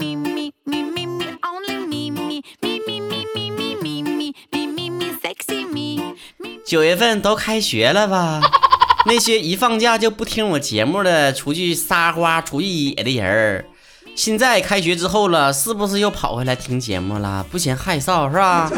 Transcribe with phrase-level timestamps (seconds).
[0.00, 4.34] me, me, me, me, me, only me, me, me, me, me, me, me, me, me,
[4.50, 6.14] me, me, me, sexy me.
[6.66, 8.40] 九月份都开学了吧？
[9.06, 13.64] 那些一放假就不听我节目的，出去撒花、出去野的人儿，
[14.16, 17.44] 现在开学之后了，是不是又跑回来听节目了？
[17.50, 18.70] 不嫌害臊是吧？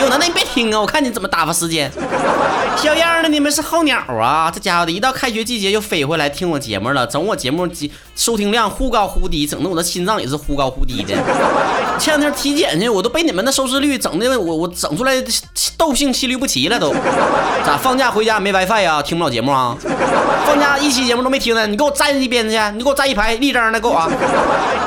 [0.00, 0.80] 有能耐你别听啊！
[0.80, 1.90] 我看你怎么打发时间。
[2.76, 4.50] 小样的，你们是候鸟啊！
[4.50, 7.68] 这家伙的一到开学季节就飞回来听我节目了，整我节目
[8.16, 11.14] 收听量忽高忽低，整的我的心脏也是忽高忽低的。
[11.98, 15.12] 前两天体检去，我都被你们的收视率整的我我整出来
[15.76, 16.92] 窦性心律不齐了都。
[17.64, 19.02] 咋放假回家没 WiFi 啊？
[19.02, 19.76] 听不了节目啊？
[20.46, 21.66] 放假一期节目都没听呢？
[21.66, 22.56] 你给我站一边去！
[22.76, 24.10] 你给我站一排立正的，给我。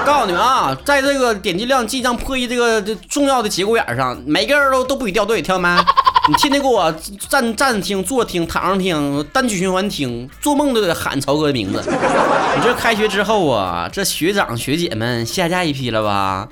[0.04, 5.78] 告诉你们啊，在这个点击量即将破亿这个重要的节骨眼上，每个人都都不许掉队，听到没？
[6.26, 6.90] 你天天给我
[7.28, 11.84] 站站着听，坐听，躺着听，单曲循环听，做梦都得喊曹哥的名字。
[11.86, 16.48] 你这开学之后啊，这学长学姐们下架一批了吧？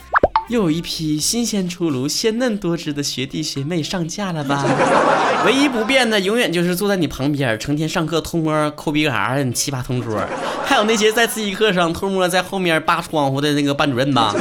[0.52, 4.66] 又有一批新鲜出炉、鲜嫩多汁的学弟学妹上架了吧？
[5.48, 10.22] 唯一不变的，永远就是坐在你旁边，成天上课偷摸抠鼻嘎的奇葩同桌，
[10.66, 14.36] 还有那些在自习课上偷摸在后面扒窗户的那个班主任吧。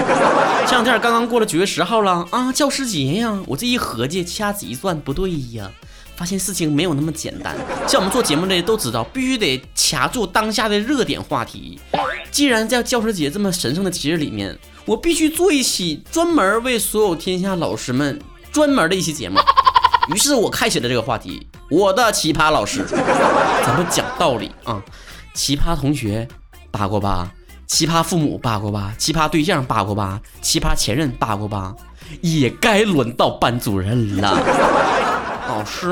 [0.67, 3.39] 前两天刚刚过了九月十号了啊，教师节呀！
[3.47, 5.71] 我这一合计，掐指一算，不对呀，
[6.17, 7.55] 发现事情没有那么简单。
[7.87, 11.79] 像我们做节目的都知道，必须得卡住当下的热点话题。
[12.33, 14.57] 既然在教师节这么神圣的节日里面，
[14.91, 19.39] 我必须做一期专门为所有天下老师们专门的一期节目。
[20.13, 22.85] 于是我开启了这个话题，我的奇葩老师，
[23.65, 24.83] 咱们讲道理啊，
[25.33, 26.27] 奇葩同学
[26.73, 27.31] 八过八，
[27.69, 31.73] 奇葩父母八过八，奇葩对象八过八，奇葩前任八过八，
[32.21, 34.43] 也该轮到班主任了。
[35.47, 35.89] 老师，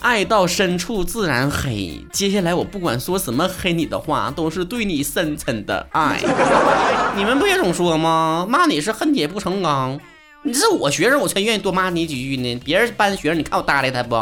[0.00, 2.04] 爱到深处自然黑。
[2.12, 6.20] 接下来我不管说什么黑你的话，都是对你深沉的爱。
[7.16, 8.46] 你们不也总说吗？
[8.48, 9.98] 骂你是恨铁不成钢。
[10.42, 12.60] 你这是我学生，我才愿意多骂你几句呢。
[12.64, 14.14] 别人班学生，你看我搭理他不？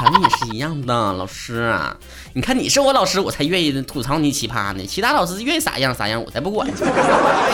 [0.00, 1.96] 咱们也是一样的，老师啊。
[2.32, 4.86] 你看你是我老师，我才愿意吐槽你奇葩呢。
[4.86, 6.68] 其他老师愿意啥样啥样，我才不管。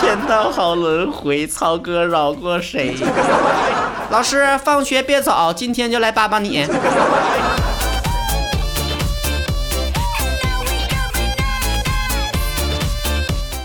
[0.01, 2.95] 天道好轮回，曹哥饶过谁？
[4.11, 6.67] 老师，放学别走，今天就来扒扒你。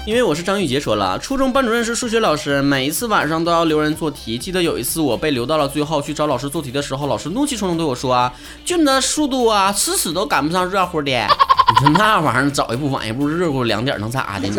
[0.05, 4.38] 因为我是张玉杰说了，初中班主任是数学老师，每一次晚上都要留人做题。
[4.38, 8.31] 记得有一次我被留到了最后，去找老师做题的时候，老师怒气冲冲对我说：“啊，
[8.63, 11.09] 就你那速度啊，死死都赶不上热乎的。”
[11.81, 14.47] 你说那玩意儿早一步晚一步，热乎两点能咋的？
[14.47, 14.55] 你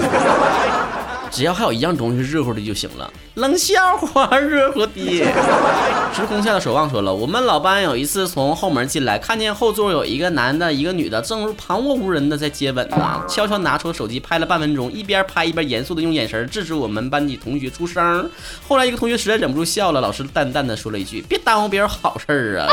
[1.31, 3.13] 只要还有一样东西是热乎的就行了。
[3.35, 5.25] 冷笑话，热乎的。
[6.15, 13.23] 时空下的守望说了，我们老班有一次从后门进来，看见后座有一个男的，一个女的，正旁若无人的在接吻呢。
[13.29, 18.31] 悄悄拿出手机拍了半分钟，一边拍一边严肃的用眼神制止我们班级同学出声。
[18.67, 22.69] 后来一个同学实在忍不住笑了，老师淡淡的说了一句：“别耽误别人好事儿啊。”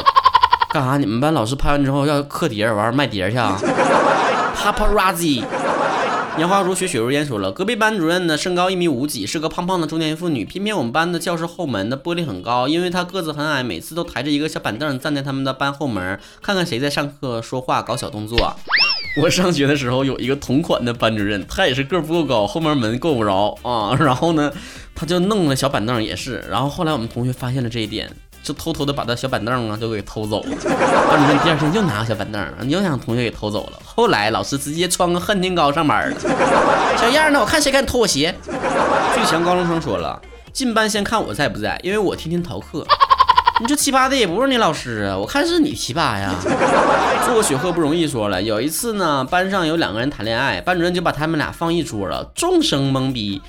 [0.72, 0.98] 干啥？
[0.98, 3.60] 你们班老师拍完之后要刻碟儿，完卖碟儿去啊？
[4.56, 5.44] Paparazzi。
[6.40, 10.44] 杨花如雪雪如烟说了，隔壁班主任呢，身高一米五几，是个胖胖的中年妇女。
[10.44, 18.56] 偏偏我们班的教室后门的玻璃很高，因为她个子很矮，每次都抬着一个小板凳站在他们的班后门，看看谁在上课说话搞小动作。
[19.22, 23.96] 我上学的时候有一个同款的班主任，他也是个不够高，后面门够不着啊。
[24.00, 24.52] 然后呢，
[24.96, 26.44] 他就弄了小板凳也是。
[26.50, 28.10] 然后后来我们同学发现了这一点。
[28.44, 30.50] 就偷偷的把他小板凳啊都给偷走了。
[31.10, 33.80] 班主任第二天又拿个小板凳，又让同学给偷走了。
[33.84, 36.18] 后来老师直接穿个恨天高上班了。
[36.98, 37.40] 小样呢？
[37.40, 38.36] 我看谁敢偷我鞋。
[39.16, 40.22] 最强高中生说了，
[40.52, 42.86] 进班先看我在不在，因为我天天逃课。
[43.62, 46.34] 你这奇葩的也不是你老师啊，我看是你奇葩呀。
[47.26, 53.42] 做个雪鹤不容易说了，有一次呢，班上有两个人谈恋爱，班主任就把他们俩放一桌了，众生懵逼。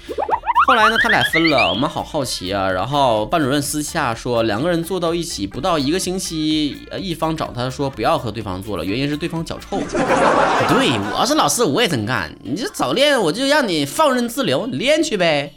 [0.66, 2.70] 后来呢，他俩分了，我们好好奇啊。
[2.70, 9.78] 然后班主任私下说，两个人坐到一起不到一个星期，呃一方找他说不要和对方做了，原因是对方脚臭。
[9.86, 15.52] 对，我要是老师我也真干，你这早恋我就让你放任自流，你练去呗。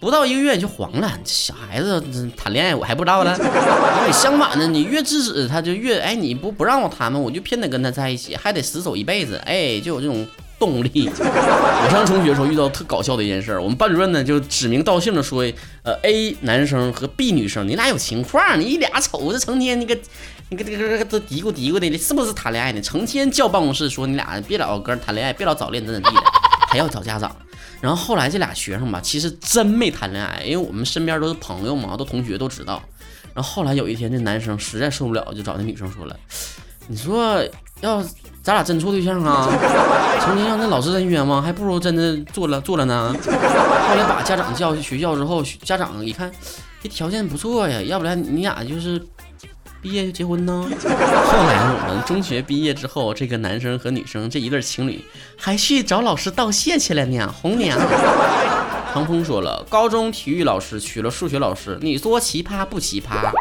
[0.00, 2.02] 不到一个月你就黄了，小孩子
[2.36, 3.34] 谈恋爱我还不知道呢。
[4.12, 7.18] 相反的，你越制止他就越哎，你不不让我谈吗？
[7.18, 10.26] 我就偏得跟他在一起，还得死守一辈子，哎，就有这种。
[10.62, 11.10] 动力。
[11.18, 15.42] 我上中学时候遇到特搞笑的一件事，我们班主任呢就指名道姓的说，
[15.82, 19.98] 呃，A 男生和 B 女生，你俩有情况，你俩瞅着成天那个，
[20.50, 22.80] 你个这个都嘀咕嘀咕的，你是不是谈恋爱呢？
[22.80, 26.22] 成天叫办公室说你俩别老跟谈恋爱，别老早恋怎怎地的，
[26.68, 27.34] 还要找家长。
[27.80, 32.80] 然后后来这俩学生吧，其实真没谈恋爱，因为我们身边都是朋友嘛，都同学都知道。
[33.34, 36.16] 然后后来有一天，这男生实在受不了，就找那女生说了，
[36.86, 37.44] 你说
[37.80, 38.00] 要。
[38.42, 39.48] 咱俩真处对象啊？
[40.24, 43.14] 曾经让那老师真冤枉，还不如真的做了做了呢。
[43.24, 46.30] 后来把家长叫去学校之后，家长一看，
[46.82, 49.00] 这条件不错呀，要不然你俩就是
[49.80, 50.64] 毕业就结婚呢。
[50.64, 55.04] 后来我们中学毕业之后，这个男生和女生这一对情侣
[55.36, 57.78] 还去找老师道谢去了呢，红娘。
[58.92, 63.32] 唐风说了，高中体育老师娶了数学老师，你说奇葩不奇葩？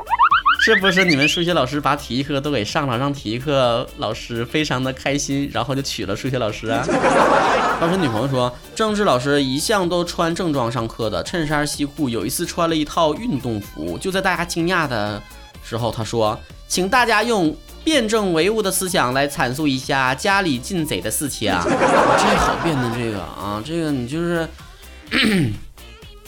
[0.63, 6.85] 是不是你们数学老师把体育课都给上了，让体育课老师非常的开心，然后就娶了数学老师啊？
[7.81, 15.19] 当时女朋友说，政治老师一向都穿正装上课的，衬衫西裤，有一次穿了一套运动服，就在大家惊讶的
[15.63, 21.65] 时候，他说，请大家用辩证唯物的思想来阐述一下家里进贼的事情啊。
[21.65, 24.47] 这好辩的这个啊，这个你就是。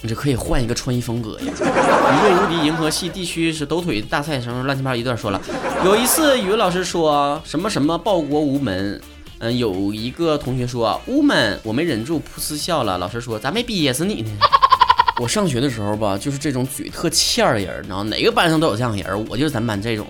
[0.06, 1.46] 你这可以换一个穿衣风格呀！
[1.46, 5.42] 宇宙无敌银河系地区是抖腿大赛什么乱七八糟一段说了。
[5.86, 9.00] 有一次语文老师说什么什么报国无门，
[9.40, 12.98] 嗯，有一个同学说无门，我没忍住噗嗤笑了。
[12.98, 14.32] 老师说咋没憋死你呢？
[15.22, 20.06] 我上学的时候吧，就是这种嘴特欠的人，然后哪个班上都有这样的人，我就是咱班这种。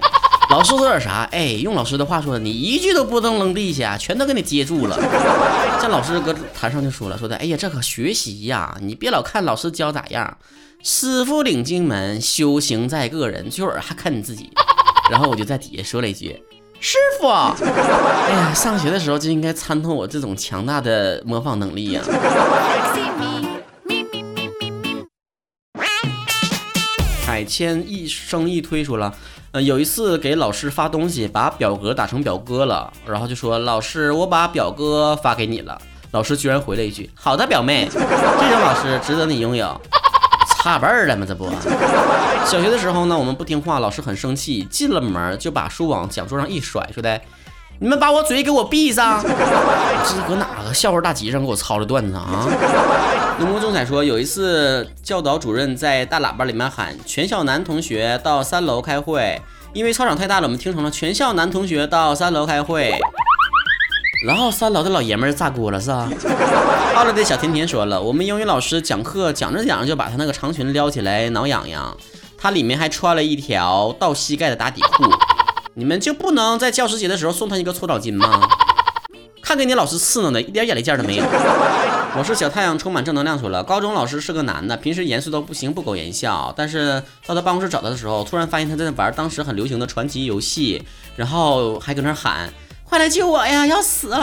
[0.53, 1.27] 老师说点啥？
[1.31, 4.95] 哎，用老师的话说，你一句都不能扔地下，全都给你接住了。
[5.81, 10.37] 这老师搁台上就说了，说的，哎呀，这可学习呀，你别老看老师教咋样，
[10.83, 14.51] 师傅领进门，修行在个人，最后还看你自己。
[15.09, 16.39] 然后我就在底下说了一句，
[16.79, 22.01] 师傅，哎呀，上学的时候就应该参透我这种强大的模仿能力呀。
[27.33, 29.11] 海谦一生一推出了。
[29.53, 35.75] 嗯，有一次给老师发东西，把表格打成表哥了，然后就说老师，我把表哥发给你了。
[36.11, 39.81] 老师居然回了一句：“好的，表妹。”这种老师值得你拥有。
[40.61, 41.25] 差辈儿了吗？
[41.27, 41.49] 这不，
[42.45, 47.19] 小学的时候呢，我们不听话，老师很生气，进了门就把书往讲桌上一甩，说的
[47.83, 52.47] ：“你们把我嘴给我闭上！” 这是搁哪个笑话大集上给我抄的段子啊？
[53.39, 59.41] 浓墨重彩说，有一次教导主任在大喇叭里面喊：“全校男同学到三楼开会。”
[59.73, 62.97] 因为操场太大了，我们听成了“全校男同学到三楼开会”。
[64.25, 66.07] 然后三楼的老爷们炸锅了，是吧？
[66.95, 71.97] 二楼的小甜甜说了：“我们英语老师讲课讲着讲着就把他那个长裙撩起来挠痒痒，
[72.37, 75.03] 他里面还穿了一条到膝盖的打底裤。
[75.75, 78.47] 你们就不能在教师节的时候送他一个搓澡巾吗？
[79.41, 81.23] 看给你老师刺挠的，一点眼力见都没有。
[82.15, 83.39] ”我是小太阳，充满正能量。
[83.39, 86.53] 说了，高中老师是个男的，平时严肃到不行，不苟言笑。
[86.55, 90.83] 但是到他办公室找他的时候，突然发现他在玩当时很流行的传奇游戏，
[91.15, 92.53] 然后还搁那喊
[92.87, 94.17] ：“快来救我呀，要死了！”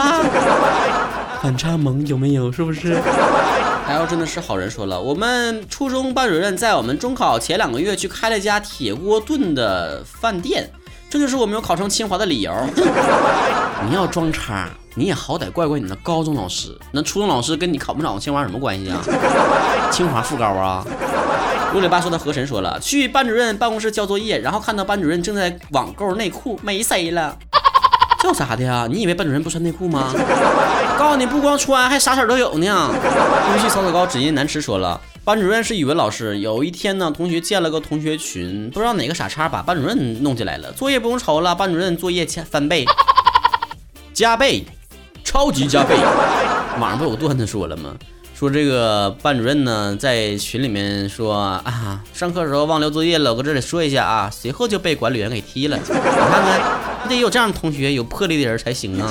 [1.43, 2.49] 反差萌有没有？
[2.49, 2.97] 是不是？
[3.85, 4.71] 还有真的是好人。
[4.71, 10.71] 说了，我们初中班主任在我们中考前两个月去开了家铁锅炖的饭店，
[11.11, 12.51] 这就是我没有考上清华的理由。
[13.85, 14.69] 你要装叉。
[14.95, 18.99] 你也好歹怪怪你那高中老师，那初中老师跟你考不上清华什么关系啊？
[19.89, 20.85] 清华副高啊？
[21.71, 27.37] 六里八说的河神说了，去班主任办公室交作业，然后看到班主任正在网购内裤，没谁了。
[28.21, 28.85] 叫啥的呀？
[28.91, 30.13] 你以为班主任不穿内裤吗？
[30.99, 32.89] 告诉你，不光穿，还啥色都有呢。
[33.47, 36.39] 空气草草高，只因难吃说了，班主任是语文老师。
[36.39, 40.71] 有一天呢，同学建了个同学群，不知道哪个傻叉把班主任弄进来了。
[40.71, 42.85] 作业不用抄了，班主任作业加翻倍，
[44.13, 44.65] 加倍。
[45.23, 45.95] 超级加倍！
[46.77, 47.95] 网上不有段子说了吗？
[48.35, 51.33] 说这个班主任呢，在群里面说
[51.63, 55.77] 啊，上课时候忘留作业了，我搁这里说一下啊，随后就被管理员给踢了。
[55.77, 56.59] 你看看，
[57.03, 59.09] 你得有这样的同学，有魄力的人才行啊！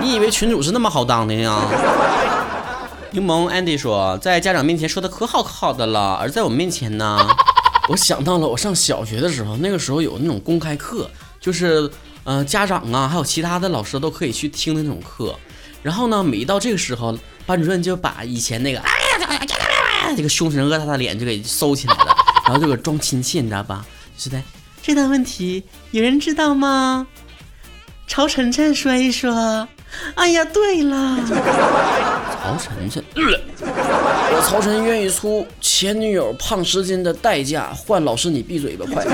[0.00, 1.58] 你以为群主是那么好当的呀？
[3.10, 7.26] 柠檬 Andy 说，在家长面前说的可好可好的了，而在我面前呢，
[7.88, 11.10] 我想到了我上小学的时候，那个时候有那种公开课，
[11.40, 11.90] 就是。
[12.24, 15.34] 嗯，家长啊，还有其他的老师都可以去听的那种课。
[15.82, 23.82] 然后呢，每到这个时候，班主任就把以前那个哎呀这个凶神恶煞的脸就给收起来了， 然后就给装亲切，你知道吧？
[24.18, 24.42] 是的，
[24.82, 27.06] 这道问题有人知道吗？
[28.06, 29.66] 朝晨晨说一说。
[30.14, 31.18] 哎呀，对了，
[32.42, 39.04] 曹晨晨，我曹晨愿意出前女友胖十斤的代价换老师你闭嘴吧，快！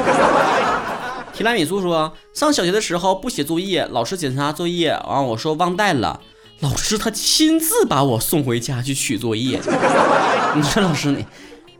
[1.33, 6.21] 提拉米苏说，上小学的时候不写作业，老师检查作业，完我说忘带了，
[6.61, 9.61] 老师他亲自把我送回家去取作业。
[10.54, 11.26] 你说老师你，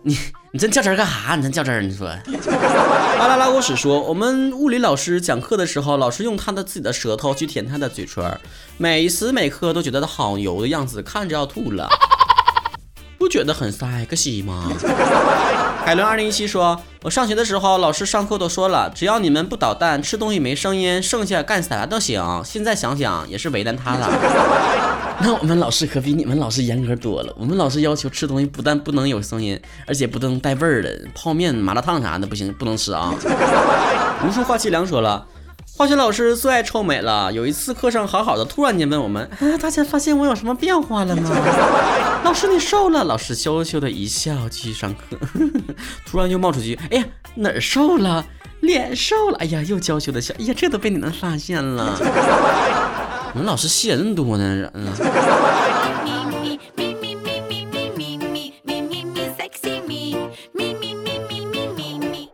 [0.03, 0.19] 你
[0.55, 1.35] 你真较真干哈？
[1.35, 1.89] 你真较真？
[1.89, 2.07] 你说。
[3.19, 8.25] 巴拉拉国史说，我们物理老师讲课的时候，老师用他的自己的舌头去舔他的嘴唇，
[8.79, 11.89] 每时每刻都觉得他好油的样子，看着要吐了。
[13.25, 14.71] 我觉得很 sexy 吗？
[15.87, 22.23] 海伦二零一七说，我上学的时候，老师上课都说了，只要你们不捣蛋，吃东西没声音，剩下干啥都行。
[22.45, 24.11] 现在想想也是为难他了。
[25.25, 27.33] 那我们老师可比你们老师严格多了。
[27.39, 33.15] 我们老师要求吃东西不但不能有声音，而且不能带味儿的，泡面、麻辣烫啥的不行，不能吃啊。
[34.29, 35.27] 无数话凄凉说了。
[35.77, 37.33] 化学老师最爱臭美了。
[37.33, 41.29] 有一次课上好好的，突然间问我们：“啊，大家发现我有什么变化了吗？”
[42.23, 43.03] 老师你瘦了。
[43.03, 45.19] 老师羞羞的一笑，继续上课。
[46.07, 47.05] 突然又冒出句：“哎呀，
[47.35, 48.25] 哪儿瘦了？
[48.61, 50.33] 脸瘦了。”哎呀，又娇羞的笑。
[50.39, 51.99] 哎呀，这都被你们发现了。
[53.33, 54.93] 你们老师戏人多呢，嗯。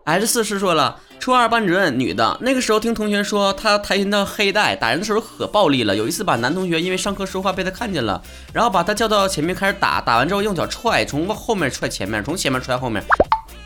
[0.04, 0.99] H 四师说了。
[1.21, 5.95] 初二班主任女的，那个时候听同学说她跆拳道黑带，打人的时候可暴力了。
[5.95, 8.21] 有一次把男同学因为上课说话被她看见了，
[8.55, 13.05] 然后把他叫到前面开始打，打完之后用脚踹，从后面踹前面，从前面踹后面。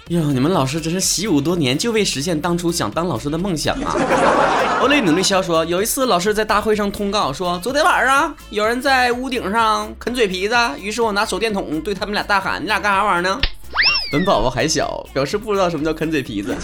[0.09, 3.97] 哟，你们老师真是习武多年，就为实现当初想当老师的梦想啊！
[4.83, 13.41] 欧雷努力笑说，有一次老师在大会上通告说，昨天晚上有人在屋顶上啃嘴皮子，于是我拿手电筒对他们俩大喊：“你俩干啥玩意儿呢？”
[14.15, 16.57] 本宝宝还小，表示不知道什么叫啃嘴皮子。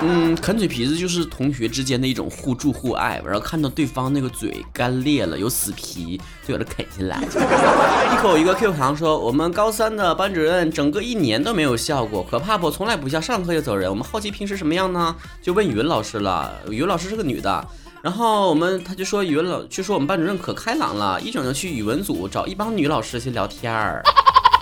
[0.00, 7.20] 嗯，啃嘴皮子就是同学之间的一种互助互爱，然后看到对方那个嘴干裂了，有死皮，就把它啃下来。
[8.14, 12.70] 一口一个 Q 糖说，我们高三的班主任整个一年都没有笑过，可怕不？
[12.70, 13.90] 从来不笑，上课就走人。
[13.90, 15.16] 我们好奇平时什么样呢？
[15.42, 16.52] 就问语文老师了。
[16.70, 17.66] 语文老师是个女的，
[18.02, 24.00] 然后我们他就说语文老就说我们班主任可开朗了，一整就去语文组找一帮女老师去聊天儿。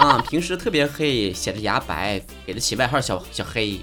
[0.04, 3.80] 啊，平时特别黑，显着牙白，给他起外号小小黑。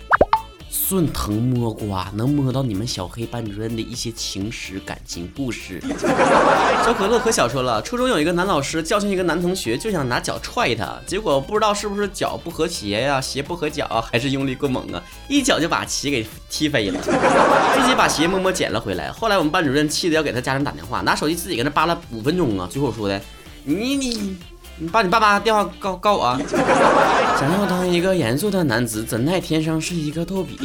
[0.69, 5.81] 顺藤摸瓜，能摸到你们小黑班主任的一些情史、感情故事。
[6.85, 19.11] 小可乐可小说了，初中有一个男老师教训一个男同学，就想拿脚踹他，结果不知道是不是脚不合鞋呀，鞋不合脚，还是用力过猛啊，一脚就把鞋给踢飞了， 自己把鞋默默捡了回来。
[19.11, 23.19] 后来我们班主任气得要给他家长打电话，拿手机自己搁那扒拉五分钟啊，最后说的，
[23.63, 24.37] 你你。
[24.81, 26.39] 你把你爸妈电话告告我啊。
[27.39, 30.57] 想要当一个严肃的男子，怎奈天生是一个逗比。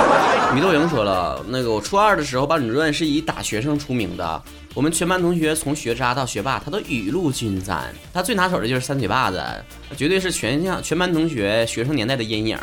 [0.54, 4.42] 米豆莹说了，那个我初二的时候，班主任是以打学生出名的。
[4.72, 7.94] 我们全班同学从学渣到学霸，他都雨露均沾。
[8.10, 9.44] 他最拿手的就是三嘴巴子，
[9.94, 12.56] 绝对是全校全班同学学生年代的阴影。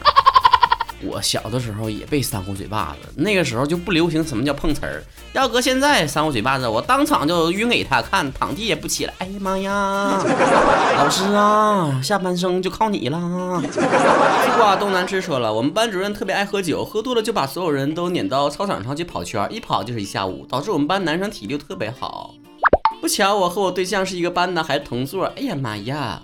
[1.03, 5.03] 我小的时候也被扇过嘴巴子，那个时候就不流行什么叫碰瓷儿。
[5.33, 9.13] 要搁现在扇我嘴巴子，我当场就晕给他看，躺地也不起来。
[9.19, 10.23] 哎呀妈呀！
[10.97, 13.61] 老师啊，下半生就靠你了。
[13.61, 22.33] 西瓜东南枝说了，我们班主任特别爱喝酒，喝多了就把所有人都撵到操场上去跑圈，一跑就是一下午，导致我们班男生体力特别好。
[23.01, 25.25] 不巧我和我对象是一个班的，还同座。
[25.35, 26.21] 哎呀妈呀！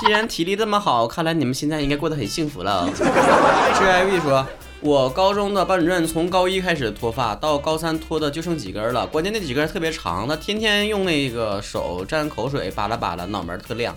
[0.00, 2.88] 既然体力这么好，看来你们现在应该过得很幸福了。
[2.94, 4.46] GIV 说，
[4.80, 13.94] 我高中的班主任从高一开始脱发，到高三脱的就剩几根了，关键那几根特别长，他天天用那个手沾口水扒拉扒拉，脑门特亮。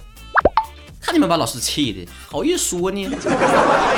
[1.02, 3.10] 看你们把老师气的，好意思说呢？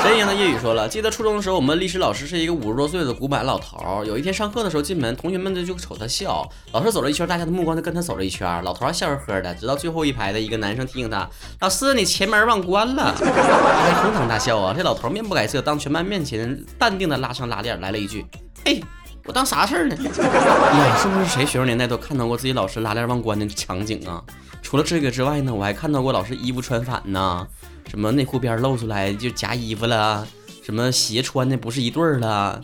[0.02, 4.02] 谁赢的夜雨说了，记得初中的时候，我们历史老师是一个五十多岁的古板老头。
[4.04, 6.48] 有一天上课的时候进门，同学们就瞅他笑。
[6.72, 8.64] 老师走了一圈，大家的目光就跟他走了一圈。
[8.64, 11.28] 老头还笑呵呵的，直到最后一排的一个男生提醒他
[11.60, 14.74] ：“老师，你前门忘关了。”他哄堂大笑啊！
[14.74, 18.24] 这老头面不改色，当全班面前淡定的拉上拉链，来了一句
[18.64, 18.82] ：“嘿，
[19.26, 24.22] 我当啥事儿呢？”呀，是不是谁学生年代都看到过自己老师拉链忘关的场景啊？
[24.64, 27.46] 除了这个之外呢，我还看到过老师衣服穿反呢，
[27.88, 30.26] 什么内裤边露出来就夹衣服了，
[30.64, 32.60] 什么鞋穿的不是一对儿了，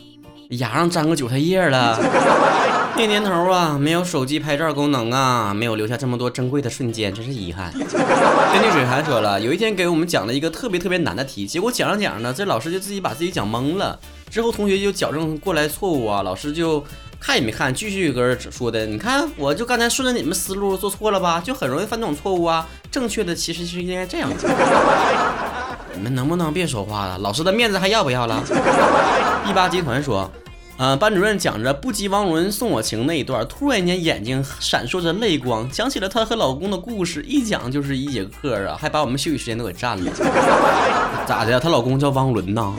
[0.49, 2.01] 牙上粘个韭菜叶了。
[2.97, 7.71] 那年头啊，没有手机拍照功能啊，没有留下这么多珍贵的瞬间，真是遗憾。
[7.79, 13.97] 天地水寒说了，有一天给我们讲了一个特别特别难的题，结果讲着讲着呢，这老师就自己把自己讲懵了，
[14.29, 16.83] 之后同学就矫正过来错误啊，老师就。
[17.21, 18.87] 看也没看，继续搁这说的。
[18.87, 22.67] 你看，我就刚才顺着你们思路做错了吧，就很容易犯这种错误啊。
[22.91, 24.31] 正确的其实是应该这样。
[25.95, 27.19] 你们能不能别说话了？
[27.19, 28.43] 老师的面子还要不要了？
[29.47, 30.31] 一八集团说，
[30.79, 40.11] 呃，班主任讲着不及王伦送我情那一段，突然间眼睛闪烁着泪光，讲起了她和老公的故事，一讲就是一节课啊，还把我们休息时间都给占了。
[41.29, 41.61] 咋的？
[41.61, 42.73] 她老公叫汪伦呐？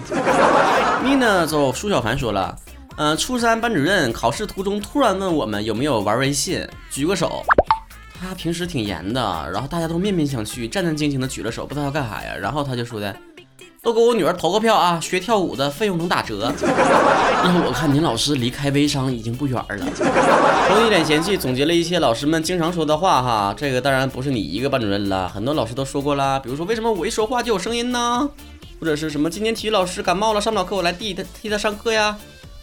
[1.03, 1.45] 咪呢？
[1.45, 2.55] 走，苏小凡说了。
[2.97, 7.43] 嗯，初三班主任考试途中突然问我们有没有玩微信，举个手。
[8.19, 12.35] 他平时挺严的，然后大家都面面相觑，战战兢兢的举了手，不知道要干啥呀。
[12.39, 13.15] 然后他就说的，
[13.81, 14.99] 都给我女儿投个票啊！
[14.99, 16.53] 学跳舞的费用能打折。
[16.61, 19.85] 要我看，您老师离开微商已经不远了。
[20.69, 26.37] 红一脸嫌弃总结了一些老师们经常说的话哈，这个当然不是你一个班主任了，很多老师都说过啦。
[26.37, 28.29] 比如说，为什么我一说话就有声音呢？
[28.79, 32.15] 或者是什么今天体育老师感冒了上不了课，我来替他替他上课呀？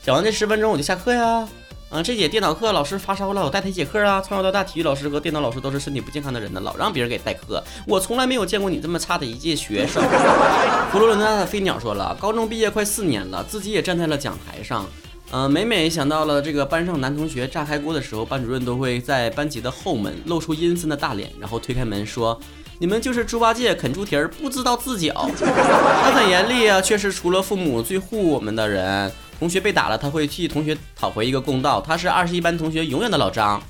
[0.08, 1.46] 讲完这十分钟我就下课呀？
[1.90, 4.22] 啊，这节电脑课老师发烧了，我带他一节课啊。
[4.22, 7.62] 从小到大，体育老师和电脑老师都是身体不健康的人呢，老让别人给代课。
[7.86, 10.02] 我从来没有见过你这么差的一届学生。
[10.90, 14.86] 佛罗伦萨的飞鸟说了，高中毕业快四年了，自己也站在了讲台上。
[15.30, 22.40] 呃，每每想到了这个班上男同学炸开锅的时候，班主任都会在班级的后门露出阴森的大脸，然后推开门说
[22.80, 29.12] ：“你们就是猪八戒啃猪蹄儿，不知道自脚。” 他很严厉啊，却是除了父母最护我们的人。
[29.38, 31.80] 同学被打了，他会替同学讨回一个公道。
[31.80, 33.62] 他是二十一班同学永远的老张。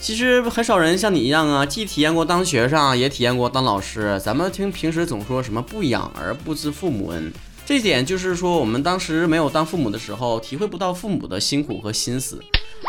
[0.00, 4.20] 其实很少人像你一样啊，既体验过当学生，也体验过当老师。
[4.24, 7.32] 咱们听平时总说什么不养儿不知父母恩，
[7.64, 12.40] 这点就是说我们当时没有当父母的时候，体会不到父母的辛苦和心思。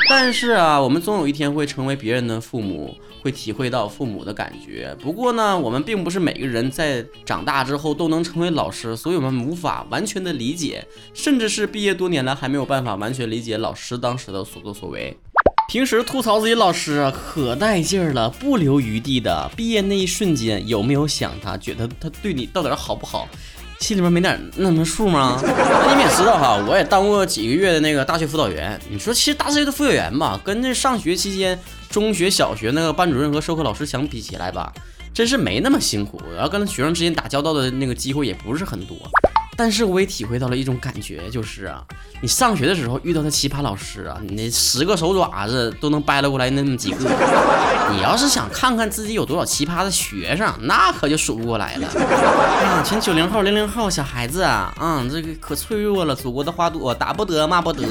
[0.10, 4.96] 但是啊，我们总有一天会成为别人的父母，会体会到父母的感觉。
[5.00, 15.16] 不过呢，我们并不是每个人在长大之后都能成为老师，所以我们无法完全的理解，甚至是毕业多年了还没有办法完全理解老师当时的所作所为。
[15.70, 19.50] 平时吐槽自己老师，可带劲儿了，不留余地的。
[19.56, 23.28] 毕业那一瞬间，有没有想他，觉得他对你到底好不好？
[23.80, 25.40] 心里面没点那么数吗？
[25.44, 28.80] 那 你们也知道哈，我也当过几个月的那个大学辅导员。
[28.90, 34.72] 你说，其实大学的辅导员吧，跟那上学期间中学、小学那个班主任和授课老师相比起来吧，
[35.14, 36.22] 真是没那么辛苦。
[36.34, 38.98] 然后跟学生之间打交道的那个机会也不是很多。
[39.56, 41.84] 但是我也体会到了一种感觉，就是啊，
[42.22, 46.98] 你上学的时候遇到的奇葩老师啊，你那十个手爪子都能掰拉过来那么几个。
[47.94, 51.88] 你要是想看看自己有多少奇葩的学生，那可就数不过来了。
[51.88, 56.16] 啊，群九零后、零零后小孩子啊，啊，这个可脆弱了。
[56.16, 57.82] 祖国的花朵，打不得，骂不得。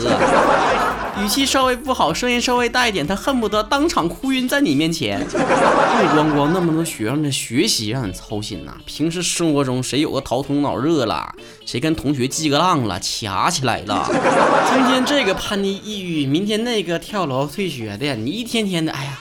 [1.21, 5.21] 语气稍微不好，声音稍微大一点，他恨不得当场哭晕在你面前。
[5.29, 11.33] 不光光那么多学生的学习让你操心呐，平时生活中谁有个头疼脑热了？
[11.67, 14.09] 谁跟同学记个浪了，掐起来了？
[14.73, 19.19] 今天这个叛逆抑郁，明天那个跳楼退学的，你一天天的，哎呀，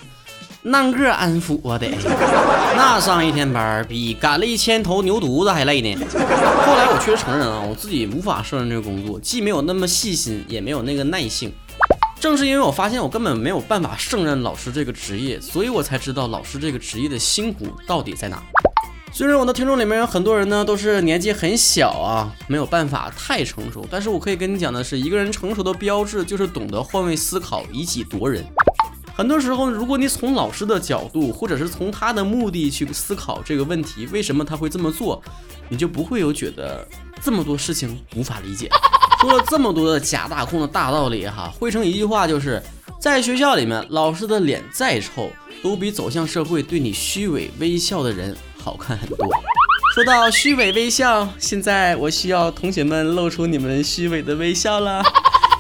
[0.64, 1.90] 难个安抚啊得。
[2.78, 5.96] 那上一天班比赶了一千头牛犊子还累呢。
[6.66, 11.52] 后来我确实承认啊，我自己无法胜任这个工作，既没有那么细心，也没有那个耐性。
[12.22, 18.44] 正是因为我发现我根本没有办法胜任老师这个职业，所以我才知道老师这个职业的辛苦到底在哪。
[19.12, 28.46] 虽然我的听众里面有很多人呢，都是年纪很小啊，没有办法太成熟，但是我可以跟你讲的是，一个人成熟的标志就是懂得换位思考，以己度人。
[29.16, 35.20] 很多时候，如果你从老师的角度，或者是从他的目的去思考这个问题，为什么他会这么做，
[35.70, 36.88] 你就不会有觉得
[37.20, 38.70] 这么多事情无法理解。
[39.22, 42.60] 说了这么多的假大空的大道理哈，汇成一句话就是，
[43.00, 45.30] 在学校里面，老师的脸再臭，
[45.62, 48.36] 都比走向社会对你虚伪微笑的人。
[48.58, 49.18] 好看很多。
[49.94, 55.04] 说到虚伪微笑，现在我需要同学们露出你们虚伪的微笑了。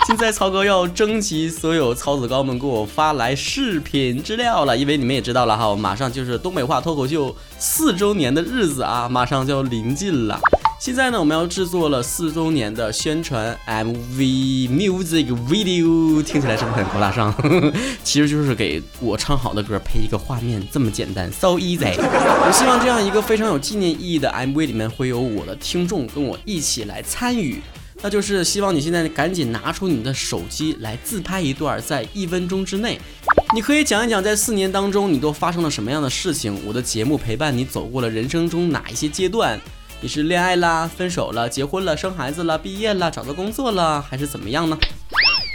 [0.08, 10.40] 现在曹哥要征集所有曹子高们给我发来视频资料了，因为你们也知道了哈，马上就是东北话脱口秀四周年的日子啊，马上就要临近了。
[10.82, 17.32] 现在呢，我们要制作了四周年的宣传 MV music video，听起来是不是很高大上？
[18.04, 21.94] 其实就是给我唱好的歌配一个画面，这么简单，so easy。
[22.00, 27.62] 我希望这样一个非常有纪念意义的 MV 里面会有我的听众跟我一起来参与，
[28.02, 33.00] 那就是希望你现在赶紧拿出你的手机来自拍一段，在一分钟之内，
[33.54, 39.62] 你可以讲一讲在四年当中你都发生了什么样的事情，我的节目陪伴你走过了人生中哪一些阶段。
[40.04, 44.76] 你是恋爱啦、分手了、结婚了、生孩子了、毕业了、找到工作了，还是怎么样呢？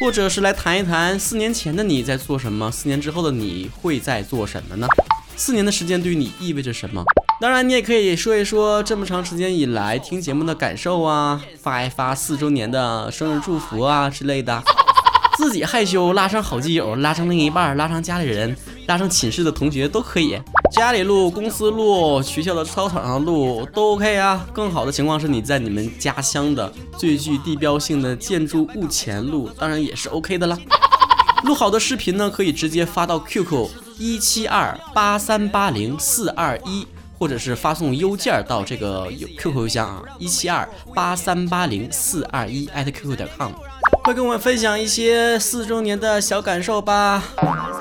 [0.01, 4.87] 或者是来谈一谈四年前的你在做什么，四年之后的你会在做什么呢？
[5.35, 7.03] 四年的时间对于你意味着什么？
[7.41, 14.63] 当然，你也可以说一说这么长时间以来听节目的感受啊，发一发四周年的生日祝福啊之类的。
[15.37, 18.57] 自己害羞，拉上好基友，拉上另一半，拉上家里人，
[18.87, 20.41] 拉上寝室的同学都可以。
[20.73, 24.47] 家里录、公司录、学校的操场上录都 OK 啊。
[24.53, 30.59] 更好的情况是你在你们家乡的最具地标性的建筑物前录，当然也是 OK 的啦。
[31.45, 36.87] 录好的视频呢，可以直接发到 QQ 一七二八三八零四二一，
[37.19, 43.53] 或者是发送邮件到这个 QQ 邮箱啊，一七二八三八零四二一 @QQ 点 com。
[44.07, 47.25] 快跟我们分享一些四周年的小感受吧！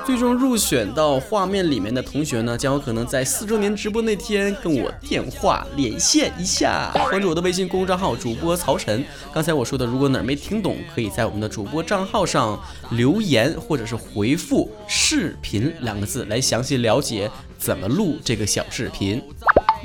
[0.04, 6.92] 最终入选到画面里面的同学呢，将有可能在四周年直播那天跟我电话连线一下。
[7.12, 9.06] 关注我的微信公众号主播曹晨。
[9.32, 12.60] 刚才我说的，如果哪儿没听懂，可以在我们的主播账号上
[12.90, 19.22] 留言，或者是回复“视频”两个字来详细了解怎么录这个小视频。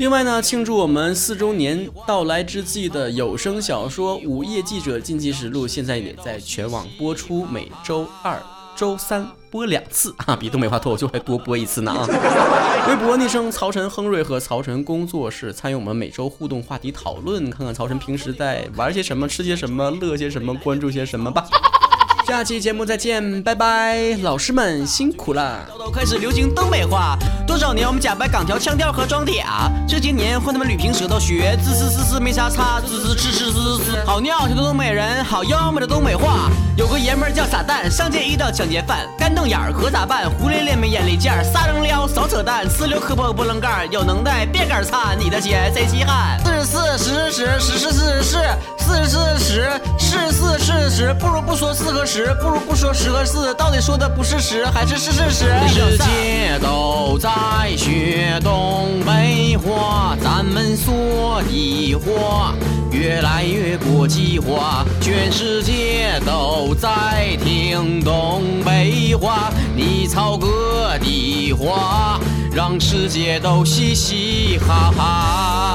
[0.01, 8.43] 另外呢，庆祝我们四周年到来之际的有声小说《午夜记者禁忌实录》，现在也在全网播出，每周二、
[8.75, 12.09] 周三播两次啊，比东北话脱口秀还多播一次呢啊！
[12.89, 21.45] 微博昵称曹晨亨瑞和曹晨工作室参与我们每周互动话题讨论，看看曹晨平时在玩些什么、吃些什么、乐些什么、关注些什么吧。
[22.31, 25.67] 下期节目再见，拜拜，老师们辛苦了。
[25.77, 36.49] 都开始流行东北话，多少年我们假扮港条腔调和装嗲，这些年换他们捋平舌头学，滋滋滋滋没啥差，滋滋滋滋滋滋，好尿性的东北人，好妖媚的东北话。
[36.81, 40.31] 有个爷们儿叫傻蛋，上街遇到抢劫犯，干瞪眼儿可咋办？
[40.31, 46.41] 胡咧咧没眼力见儿，撒扔撩少扯淡，呲溜磕破波棱盖儿，有能耐别杆擦，你的钱谁稀罕？
[46.43, 48.39] 四十四十十十十四十四
[48.79, 55.45] 四十四十是四是十，不如不说四和十，不如不说十和四，到底说的不是十还是是是十？
[55.69, 57.29] 世界都在
[57.77, 62.55] 学东北话，咱们说的话
[62.93, 72.21] 越来越国际化，全世界都在听东北话，你操哥的话，
[72.53, 75.70] 让世界都嘻嘻哈哈。